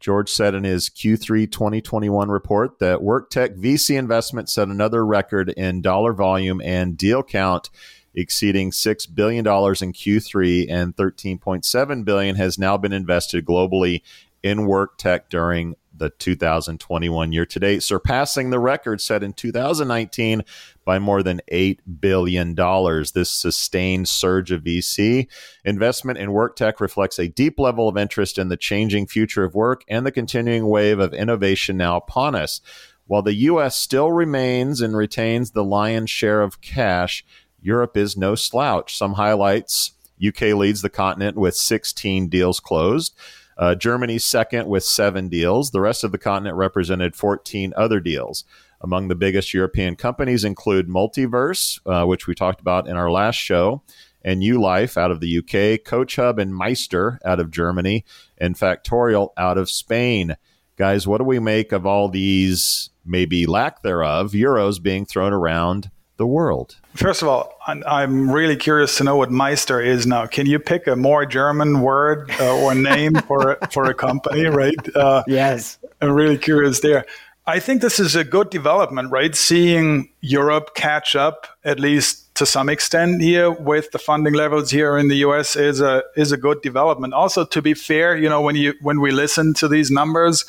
[0.00, 5.82] George said in his Q3 2021 report that WorkTech VC investment set another record in
[5.82, 7.68] dollar volume and deal count,
[8.14, 14.00] exceeding six billion dollars in Q3, and 13.7 billion has now been invested globally
[14.44, 20.42] in work tech during the 2021 year to date, surpassing the record set in 2019
[20.84, 22.54] by more than $8 billion.
[22.54, 25.28] This sustained surge of VC
[25.64, 29.54] investment in work tech reflects a deep level of interest in the changing future of
[29.54, 32.60] work and the continuing wave of innovation now upon us.
[33.06, 33.76] While the U.S.
[33.76, 37.24] still remains and retains the lion's share of cash,
[37.62, 38.96] Europe is no slouch.
[38.96, 39.92] Some highlights
[40.26, 43.16] UK leads the continent with 16 deals closed.
[43.56, 45.70] Uh, Germany's second with seven deals.
[45.70, 48.44] The rest of the continent represented 14 other deals.
[48.80, 53.36] Among the biggest European companies include Multiverse, uh, which we talked about in our last
[53.36, 53.82] show,
[54.22, 58.04] and YuLife out of the UK, CoachHub and Meister out of Germany,
[58.38, 60.36] and Factorial out of Spain.
[60.76, 65.90] Guys, what do we make of all these, maybe lack thereof, euros being thrown around
[66.16, 66.76] the world?
[66.94, 70.26] First of all, I'm- I'm really curious to know what Meister is now.
[70.26, 74.96] Can you pick a more German word uh, or name for for a company, right?
[74.96, 75.78] Uh, Yes.
[76.00, 77.04] I'm really curious there.
[77.46, 79.34] I think this is a good development, right?
[79.36, 84.96] Seeing Europe catch up at least to some extent here with the funding levels here
[84.96, 87.12] in the US is a is a good development.
[87.14, 90.44] Also, to be fair, you know, when you when we listen to these numbers,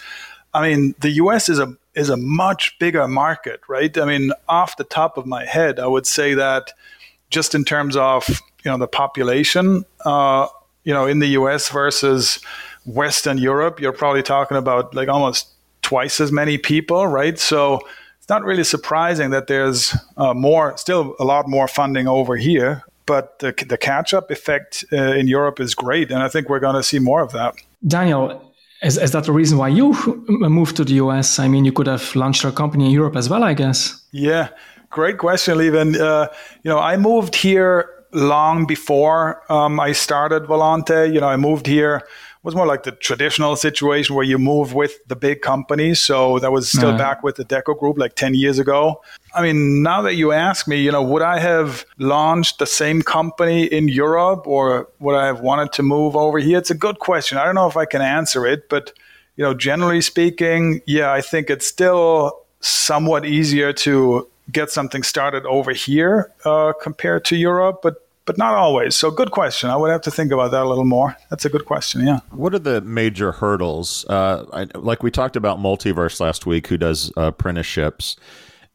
[0.53, 3.97] I mean, the US is a is a much bigger market, right?
[3.97, 6.71] I mean, off the top of my head, I would say that
[7.29, 8.27] just in terms of
[8.63, 10.47] you know the population, uh,
[10.83, 12.39] you know, in the US versus
[12.85, 15.49] Western Europe, you're probably talking about like almost
[15.81, 17.37] twice as many people, right?
[17.37, 17.79] So
[18.17, 22.83] it's not really surprising that there's uh, more, still a lot more funding over here.
[23.05, 26.09] But the, the catch up effect uh, in Europe is great.
[26.09, 27.53] And I think we're going to see more of that.
[27.85, 28.44] Daniel,
[28.85, 29.93] is, is that the reason why you
[30.27, 31.39] moved to the US?
[31.39, 34.01] I mean, you could have launched your company in Europe as well, I guess.
[34.11, 34.49] Yeah,
[34.89, 35.99] great question, Lieven.
[35.99, 36.27] Uh,
[36.63, 41.11] you know, I moved here long before um, I started Volante.
[41.11, 42.03] You know, I moved here
[42.45, 45.99] was more like the traditional situation where you move with the big companies.
[45.99, 46.97] So that was still Yeah.
[46.97, 49.01] back with the Adecco Group like 10 years ago.
[49.33, 53.01] I mean, now that you ask me, you know, would I have launched the same
[53.01, 56.59] company in Europe or would I have wanted to move over here?
[56.59, 57.39] It's a good question.
[57.39, 58.93] I don't know if I can answer it, but
[59.37, 65.45] you know, generally speaking, yeah, I think it's still somewhat easier to get something started
[65.45, 68.95] over here uh, compared to Europe, but but not always.
[68.95, 69.69] So, good question.
[69.69, 71.15] I would have to think about that a little more.
[71.29, 72.05] That's a good question.
[72.05, 72.19] Yeah.
[72.31, 74.05] What are the major hurdles?
[74.09, 78.15] Uh, I, like we talked about Multiverse last week, who does uh, apprenticeships,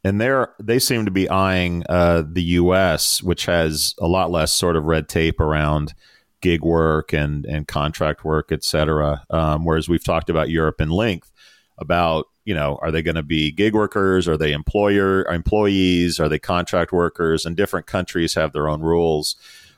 [0.05, 4.53] and they're they seem to be eyeing uh, the U.S., which has a lot less
[4.53, 5.95] sort of red tape around
[6.41, 9.25] gig work and and contract work, et cetera.
[9.31, 11.31] Um, whereas we've talked about Europe in length
[11.79, 16.29] about you know are they going to be gig workers are they employer employees are
[16.29, 19.37] they contract workers and different countries have their own rules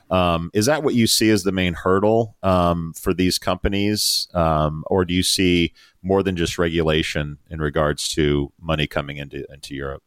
[0.09, 4.83] um, is that what you see as the main hurdle um, for these companies um,
[4.87, 9.75] or do you see more than just regulation in regards to money coming into into
[9.75, 10.03] europe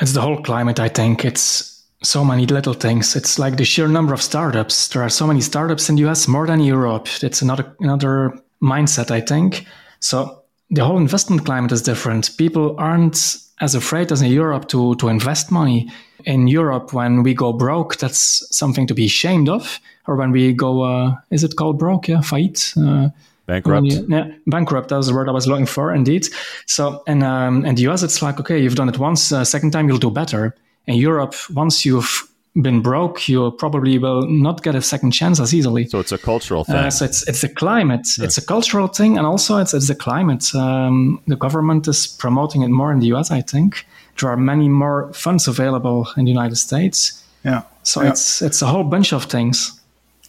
[0.00, 1.24] It's the whole climate, I think.
[1.24, 3.16] It's so many little things.
[3.16, 4.88] It's like the sheer number of startups.
[4.88, 7.08] There are so many startups in the US, more than Europe.
[7.22, 9.66] It's another another mindset, I think.
[10.00, 12.36] So the whole investment climate is different.
[12.36, 15.90] People aren't as afraid as in Europe to to invest money.
[16.24, 19.80] In Europe, when we go broke, that's something to be ashamed of.
[20.06, 22.08] Or when we go, uh, is it called broke?
[22.08, 22.74] Yeah, fight.
[22.76, 23.08] Uh,
[23.46, 24.88] bankrupt you- yeah, bankrupt.
[24.88, 26.26] That was the word I was looking for, indeed.
[26.66, 29.32] So, in um, in the US, it's like okay, you've done it once.
[29.32, 30.54] Uh, second time, you'll do better.
[30.86, 32.27] In Europe, once you've
[32.62, 35.86] been broke, you probably will not get a second chance as easily.
[35.88, 39.18] so it's a cultural thing Uh, so it's it's a climate, it's a cultural thing,
[39.18, 40.44] and also it's it's a climate.
[40.54, 43.30] Um, the government is promoting it more in the US.
[43.30, 43.86] I think
[44.20, 47.24] there are many more funds available in the United States.
[47.44, 47.62] Yeah.
[47.82, 48.10] So Yeah.
[48.10, 49.74] it's it's a whole bunch of things.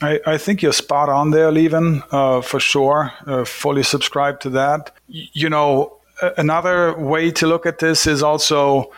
[0.02, 3.12] I, I think you're spot on there, Lieven, uh, for sure.
[3.28, 4.92] Uh, fully subscribe to that.
[5.10, 8.92] Y- you know, a- another way to look at this is also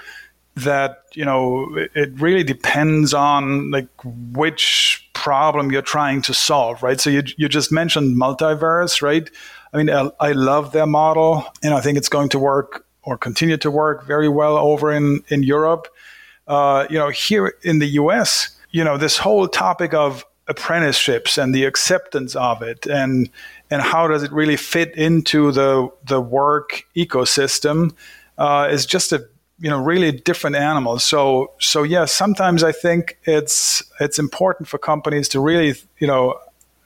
[0.56, 7.00] that you know it- really depends on like which problem you're trying to solve, right?
[7.00, 9.30] So you you just mentioned multiverse, right?
[9.74, 13.18] I mean, I, I love their model, and I think it's going to work or
[13.18, 15.88] continue to work very well over in in Europe.
[16.48, 21.56] Uh, you know, here in the U.S., you know, this whole topic of apprenticeships and
[21.56, 23.30] the acceptance of it, and
[23.70, 27.94] and how does it really fit into the the work ecosystem,
[28.38, 29.26] uh, is just a
[29.62, 34.78] you know really different animals so so yeah sometimes i think it's it's important for
[34.78, 36.38] companies to really you know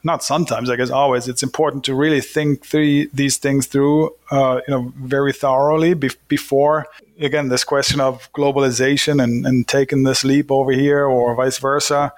[0.03, 4.59] not sometimes i guess always it's important to really think through these things through uh,
[4.67, 6.85] you know very thoroughly be- before
[7.19, 12.13] again this question of globalization and, and taking this leap over here or vice versa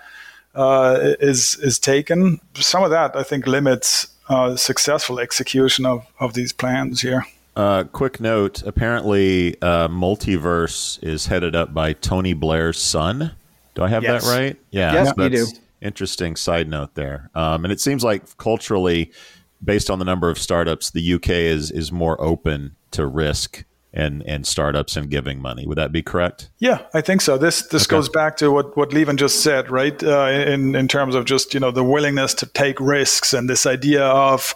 [0.56, 2.40] uh, is is taken.
[2.56, 7.24] Some of that i think limits uh, successful execution of, of these plans here
[7.58, 13.32] uh, quick note: Apparently, uh, multiverse is headed up by Tony Blair's son.
[13.76, 14.24] Do I have Yes.
[14.26, 14.56] that right?
[14.72, 15.48] Yeah, Yes, so you do.
[15.82, 17.30] Interesting side note there.
[17.36, 19.12] Um, and it seems like culturally,
[19.64, 24.24] based on the number of startups, the UK is is more open to risk and
[24.28, 25.66] and startups and giving money.
[25.68, 26.50] Would that be correct?
[26.60, 27.38] Yeah, I think so.
[27.38, 30.02] This this goes back to what what Lieven just said, right?
[30.04, 33.66] Uh, in in terms of just you know the willingness to take risks and this
[33.68, 34.56] idea of,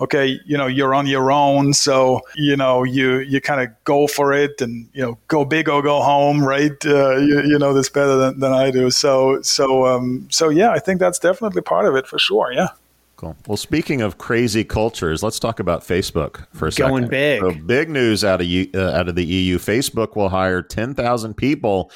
[0.00, 4.06] okay, you know, you're on your own, so you know you you kind of go
[4.06, 6.84] for it and you know go big or go home, right?
[6.84, 8.90] Uh, you, you know this better than, than I do.
[8.90, 12.52] So so um, so yeah, I think that's definitely part of it for sure.
[12.52, 12.68] Yeah.
[13.16, 13.34] Cool.
[13.48, 17.10] Well, speaking of crazy cultures, let's talk about Facebook for a Going second.
[17.10, 17.40] big.
[17.40, 19.58] So big news out of U- uh, out of the EU.
[19.58, 21.90] Facebook will hire ten thousand people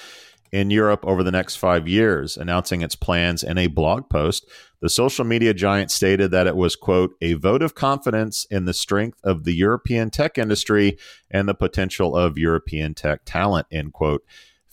[0.52, 4.46] in Europe over the next five years, announcing its plans in a blog post.
[4.80, 8.74] The social media giant stated that it was quote a vote of confidence in the
[8.74, 10.98] strength of the European tech industry
[11.30, 13.66] and the potential of European tech talent.
[13.72, 14.24] End quote.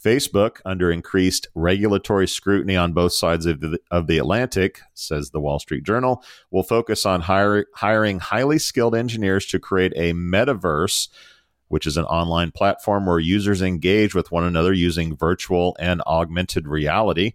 [0.03, 5.41] Facebook, under increased regulatory scrutiny on both sides of the, of the Atlantic, says the
[5.41, 11.09] Wall Street Journal, will focus on hire, hiring highly skilled engineers to create a metaverse,
[11.70, 16.67] which is an online platform where users engage with one another using virtual and augmented
[16.67, 17.34] reality.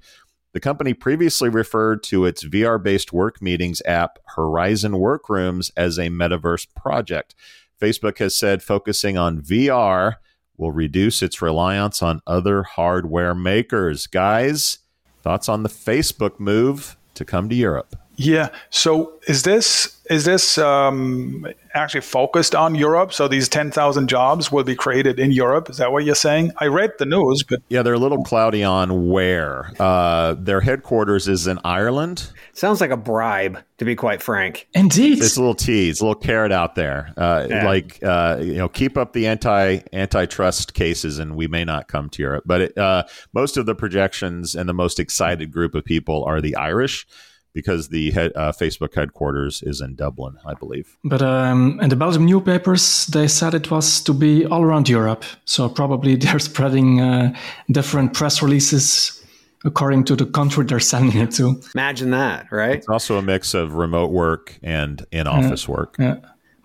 [0.53, 6.09] The company previously referred to its VR based work meetings app, Horizon Workrooms, as a
[6.09, 7.35] metaverse project.
[7.81, 10.17] Facebook has said focusing on VR
[10.57, 14.07] will reduce its reliance on other hardware makers.
[14.07, 14.79] Guys,
[15.23, 17.97] thoughts on the Facebook move to come to Europe?
[18.17, 18.49] Yeah.
[18.71, 23.13] So is this is this um, actually focused on Europe?
[23.13, 25.71] So these ten thousand jobs will be created in Europe.
[25.71, 26.53] Is that what you're saying?
[26.59, 29.71] I read the news, but Yeah, they're a little cloudy on where.
[29.81, 32.31] Uh, their headquarters is in Ireland.
[32.53, 34.69] Sounds like a bribe, to be quite frank.
[34.75, 35.19] Indeed.
[35.19, 37.13] It's a little tease, a little carrot out there.
[37.17, 37.65] Uh, Yeah.
[37.65, 42.09] Like uh, you know, keep up the anti antitrust cases, and we may not come
[42.11, 42.45] to Europe.
[42.47, 46.41] But it, uh, most of the projections and the most excited group of people are
[46.41, 47.07] the Irish,
[47.55, 50.99] because the head, uh, Facebook headquarters is in Dublin, I believe.
[51.05, 55.25] But um, in the Belgium newspapers, they said it was to be all around Europe.
[55.45, 57.35] So probably they're spreading uh,
[57.71, 59.21] different press releases
[59.65, 61.59] according to the country they're sending it to.
[61.75, 62.77] Imagine that, right?
[62.77, 65.97] It's also a mix of remote work and in office work.
[65.99, 66.17] Yeah.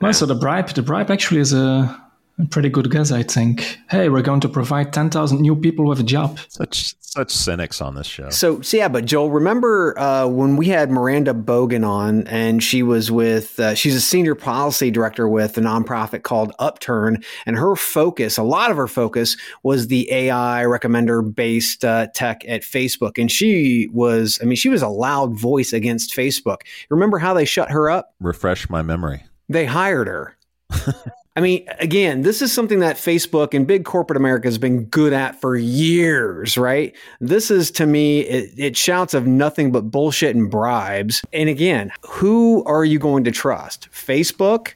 [0.02, 2.09] Well, so the bribe, the bribe actually is a,
[2.40, 3.78] a pretty good guess, I think.
[3.90, 6.40] Hey, we're going to provide 10,000 new people with a job.
[6.48, 8.30] Such such cynics on this show.
[8.30, 12.84] So, so yeah, but Joel, remember uh, when we had Miranda Bogen on, and she
[12.84, 17.76] was with, uh, she's a senior policy director with a nonprofit called Upturn, and her
[17.76, 23.18] focus, a lot of her focus, was the AI recommender based uh, tech at Facebook,
[23.18, 26.62] and she was, I mean, she was a loud voice against Facebook.
[26.92, 28.14] Remember how they shut her up?
[28.20, 29.24] Refresh my memory.
[29.50, 30.38] They hired her.
[31.36, 35.14] I mean, again, this is something that Facebook and big corporate America has been good
[35.14, 36.96] at for years, right?
[37.22, 41.22] This is to me, it, it shouts of nothing but bullshit and bribes.
[41.32, 43.90] And again, who are you going to trust?
[43.92, 44.74] Facebook?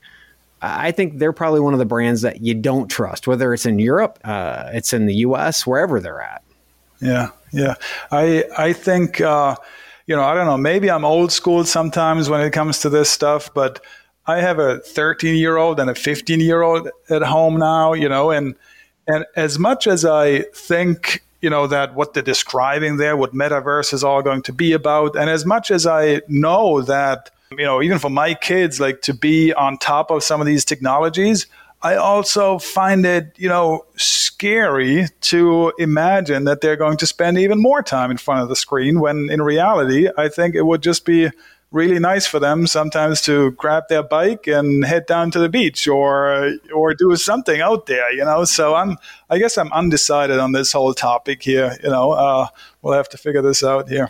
[0.62, 3.80] I think they're probably one of the brands that you don't trust, whether it's in
[3.80, 6.42] Europe, uh, it's in the US, wherever they're at.
[7.02, 7.76] Yeah, yeah.
[8.12, 9.58] I I think uh,
[10.08, 10.58] you know I don't know.
[10.58, 13.84] Maybe I'm old school sometimes when it comes to this stuff, but
[14.26, 17.94] I have a 13 year old and a 15 year old at home now.
[17.94, 18.56] You know, and
[19.08, 23.94] and as much as I think you know that what they're describing there, what metaverse
[23.94, 27.82] is all going to be about, and as much as I know that you know
[27.82, 31.48] even for my kids like to be on top of some of these technologies.
[31.86, 37.62] I also find it, you know, scary to imagine that they're going to spend even
[37.62, 41.04] more time in front of the screen when in reality, I think it would just
[41.04, 41.30] be
[41.74, 45.88] really nice for them sometimes to grab their bike and head down to the beach
[45.88, 48.46] or or do something out there, you know.
[48.46, 48.98] So I'm
[49.30, 52.12] I guess I'm undecided on this whole topic here, you know.
[52.12, 52.48] Uh,
[52.82, 54.10] we'll have to figure this out here.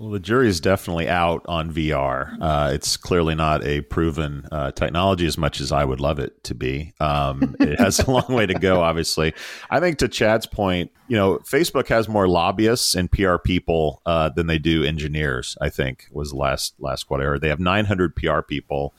[0.00, 2.34] Well, the jury is definitely out on VR.
[2.40, 6.42] Uh, it's clearly not a proven uh, technology as much as I would love it
[6.44, 6.94] to be.
[7.00, 9.34] Um, it has a long way to go, obviously.
[9.68, 14.30] I think to Chad's point, you know, Facebook has more lobbyists and PR people uh,
[14.30, 15.58] than they do engineers.
[15.60, 17.42] I think was the last last quote I heard.
[17.42, 18.94] They have 900 PR people.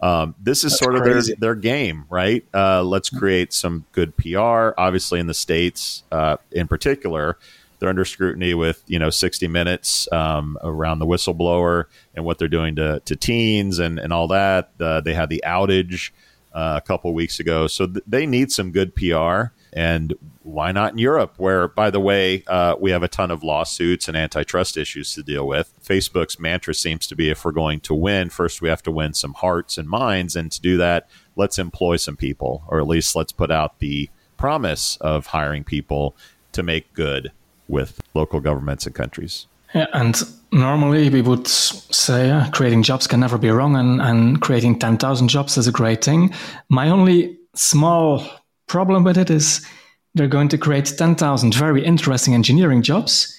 [0.00, 2.42] Um, this is That's sort of their their game, right?
[2.54, 4.70] Uh, let's create some good PR.
[4.78, 7.36] Obviously, in the states, uh, in particular,
[7.78, 12.48] they're under scrutiny with you know 60 Minutes um, around the whistleblower and what they're
[12.48, 14.70] doing to to teens and and all that.
[14.80, 16.10] Uh, they had the outage
[16.52, 19.52] uh, a couple weeks ago, so th- they need some good PR.
[19.72, 23.44] And why not in Europe, where, by the way, uh, we have a ton of
[23.44, 25.72] lawsuits and antitrust issues to deal with?
[25.84, 29.12] Facebook's mantra seems to be if we're going to win, first we have to win
[29.12, 30.34] some hearts and minds.
[30.34, 34.08] And to do that, let's employ some people, or at least let's put out the
[34.38, 36.16] promise of hiring people
[36.52, 37.30] to make good
[37.68, 39.46] with local governments and countries.
[39.74, 44.40] Yeah, and normally we would say uh, creating jobs can never be wrong, and, and
[44.40, 46.32] creating 10,000 jobs is a great thing.
[46.70, 48.24] My only small
[48.66, 49.66] problem with it is
[50.14, 53.34] they're going to create 10,000 very interesting engineering jobs,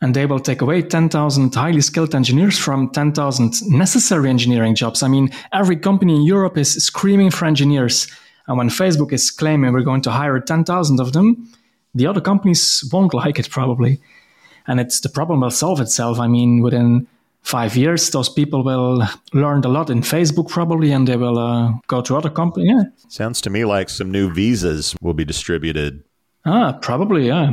[0.00, 5.02] and they will take away 10,000 highly skilled engineers from 10,000 necessary engineering jobs.
[5.02, 8.06] I mean, every company in Europe is screaming for engineers.
[8.46, 11.50] And when Facebook is claiming we're going to hire 10,000 of them,
[11.96, 13.98] the other companies won't like it probably
[14.68, 16.18] and it's the problem will solve itself.
[16.18, 17.06] I mean, within
[17.42, 21.70] five years, those people will learn a lot in Facebook probably, and they will uh,
[21.86, 22.68] go to other companies.
[22.70, 26.02] Yeah, Sounds to me like some new visas will be distributed.
[26.44, 27.28] ah, probably.
[27.28, 27.48] Yeah,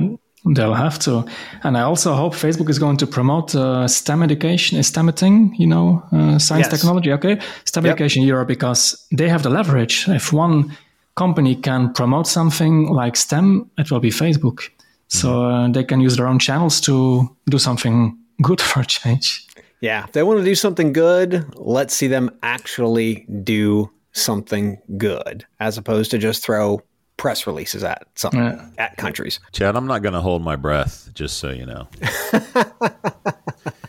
[0.56, 1.24] they'll have to.
[1.64, 5.12] And I also hope Facebook is going to promote uh, STEM education, is STEM a
[5.12, 5.54] thing?
[5.60, 6.82] You know, uh, science, Yes.
[6.82, 7.12] technology.
[7.14, 7.92] Okay, STEM Yep.
[7.94, 10.06] education in Europe because they have the leverage.
[10.10, 10.76] If one
[11.16, 14.70] company can promote something like STEM, it will be Facebook.
[15.08, 19.46] So uh, they can use their own channels to do something good for a change.
[19.80, 25.46] Yeah, if they want to do something good, let's see them actually do something good,
[25.60, 26.82] as opposed to just throw
[27.18, 28.66] press releases at something Yeah.
[28.78, 29.40] at countries.
[29.52, 31.88] Chad, I'm not going to hold my breath, just so you know.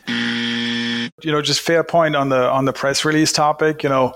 [1.22, 3.82] you know, just fair point on the on the press release topic.
[3.82, 4.14] You know,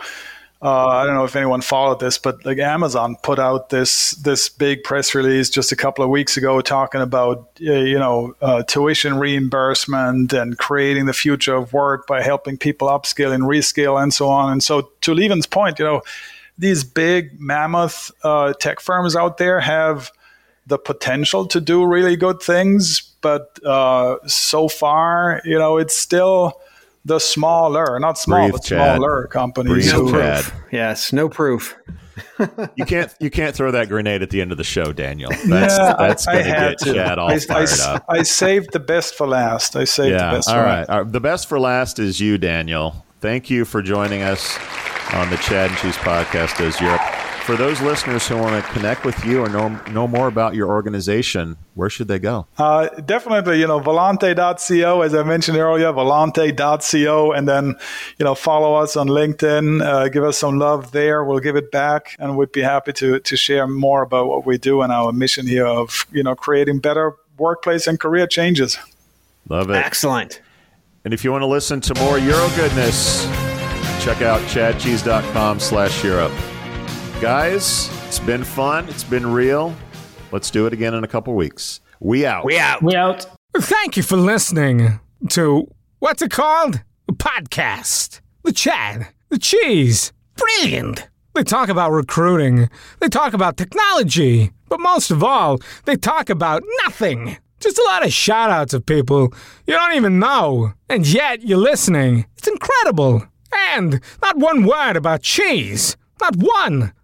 [0.61, 4.48] uh, I don't know if anyone followed this, but like Amazon put out this this
[4.48, 9.18] big press release just a couple of weeks ago talking about you know uh, tuition
[9.18, 14.28] reimbursement and creating the future of work by helping people upskill and reskill and so
[14.28, 14.50] on.
[14.50, 16.02] And so, to Lieven's point, you know,
[16.59, 20.11] these big mammoth uh, tech firms out there have
[20.66, 26.61] the potential to do really good things, but uh, so far, you know, it's still
[27.05, 28.96] the smaller, not small, Breathe, but Chad.
[28.96, 29.90] smaller companies.
[29.92, 30.44] Breathe, who- Chad.
[30.72, 31.76] Yes, no proof.
[32.76, 35.30] You can't you can't throw that grenade at the end of the show, Daniel.
[35.46, 36.94] That's Yeah, that's I- I going to had get to.
[36.94, 38.05] Chad all I, I, up.
[38.09, 39.76] I saved the best for last.
[39.76, 40.78] I saved the best All for right.
[40.78, 40.90] last.
[40.90, 41.12] All right.
[41.12, 43.05] The best for last is you, Daniel.
[43.20, 44.57] Thank you for joining us
[45.14, 47.01] on the Chad and Cheese podcast as Europe.
[47.49, 50.68] For those listeners who want to connect with you or know know more about your
[50.68, 52.46] organization, where should they go?
[52.59, 57.74] Uh, definitely, you know, volante.co, as I mentioned earlier, volante.co, and then,
[58.18, 61.24] you know, follow us on LinkedIn, uh, give us some love there.
[61.24, 64.59] We'll give it back, and we'd be happy to, to share more about what we
[64.59, 68.76] do and our mission here of, you know, creating better workplace and career changes.
[69.49, 69.76] Love it.
[69.76, 70.42] Excellent.
[71.07, 73.24] And if you want to listen to more Euro goodness,
[74.05, 76.32] check out chadcheese.com slash Europe.
[77.20, 78.88] Guys, it's been fun.
[78.88, 79.74] It's been real.
[80.30, 81.80] Let's do it again in a couple weeks.
[81.98, 82.44] We out.
[82.44, 82.80] We out.
[82.80, 83.26] We out.
[83.56, 85.00] Thank you for listening
[85.30, 85.66] to
[85.98, 86.80] what's it called?
[87.08, 88.20] A podcast.
[88.44, 90.12] The Chad, the Cheese.
[90.36, 91.08] Brilliant.
[91.34, 92.70] They talk about recruiting.
[93.00, 94.52] They talk about technology.
[94.68, 97.36] But most of all, they talk about nothing.
[97.58, 99.34] Just a lot of shout outs of people
[99.66, 100.72] you don't even know.
[100.88, 102.26] And yet you're listening.
[102.36, 103.26] It's incredible.
[103.52, 105.96] And not one word about cheese.
[106.20, 106.92] Not one.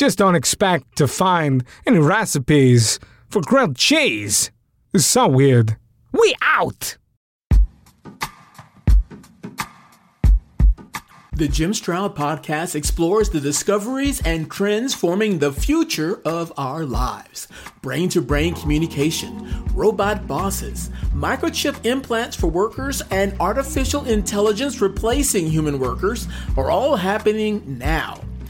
[0.00, 2.98] Just don't expect to find any recipes
[3.28, 4.50] for grilled cheese.
[4.94, 5.76] It's so weird.
[6.10, 6.96] We out!
[11.34, 17.46] The Jim Stroud podcast explores the discoveries and trends forming the future of our lives.
[17.82, 25.78] Brain to brain communication, robot bosses, microchip implants for workers, and artificial intelligence replacing human
[25.78, 26.26] workers
[26.56, 28.18] are all happening now.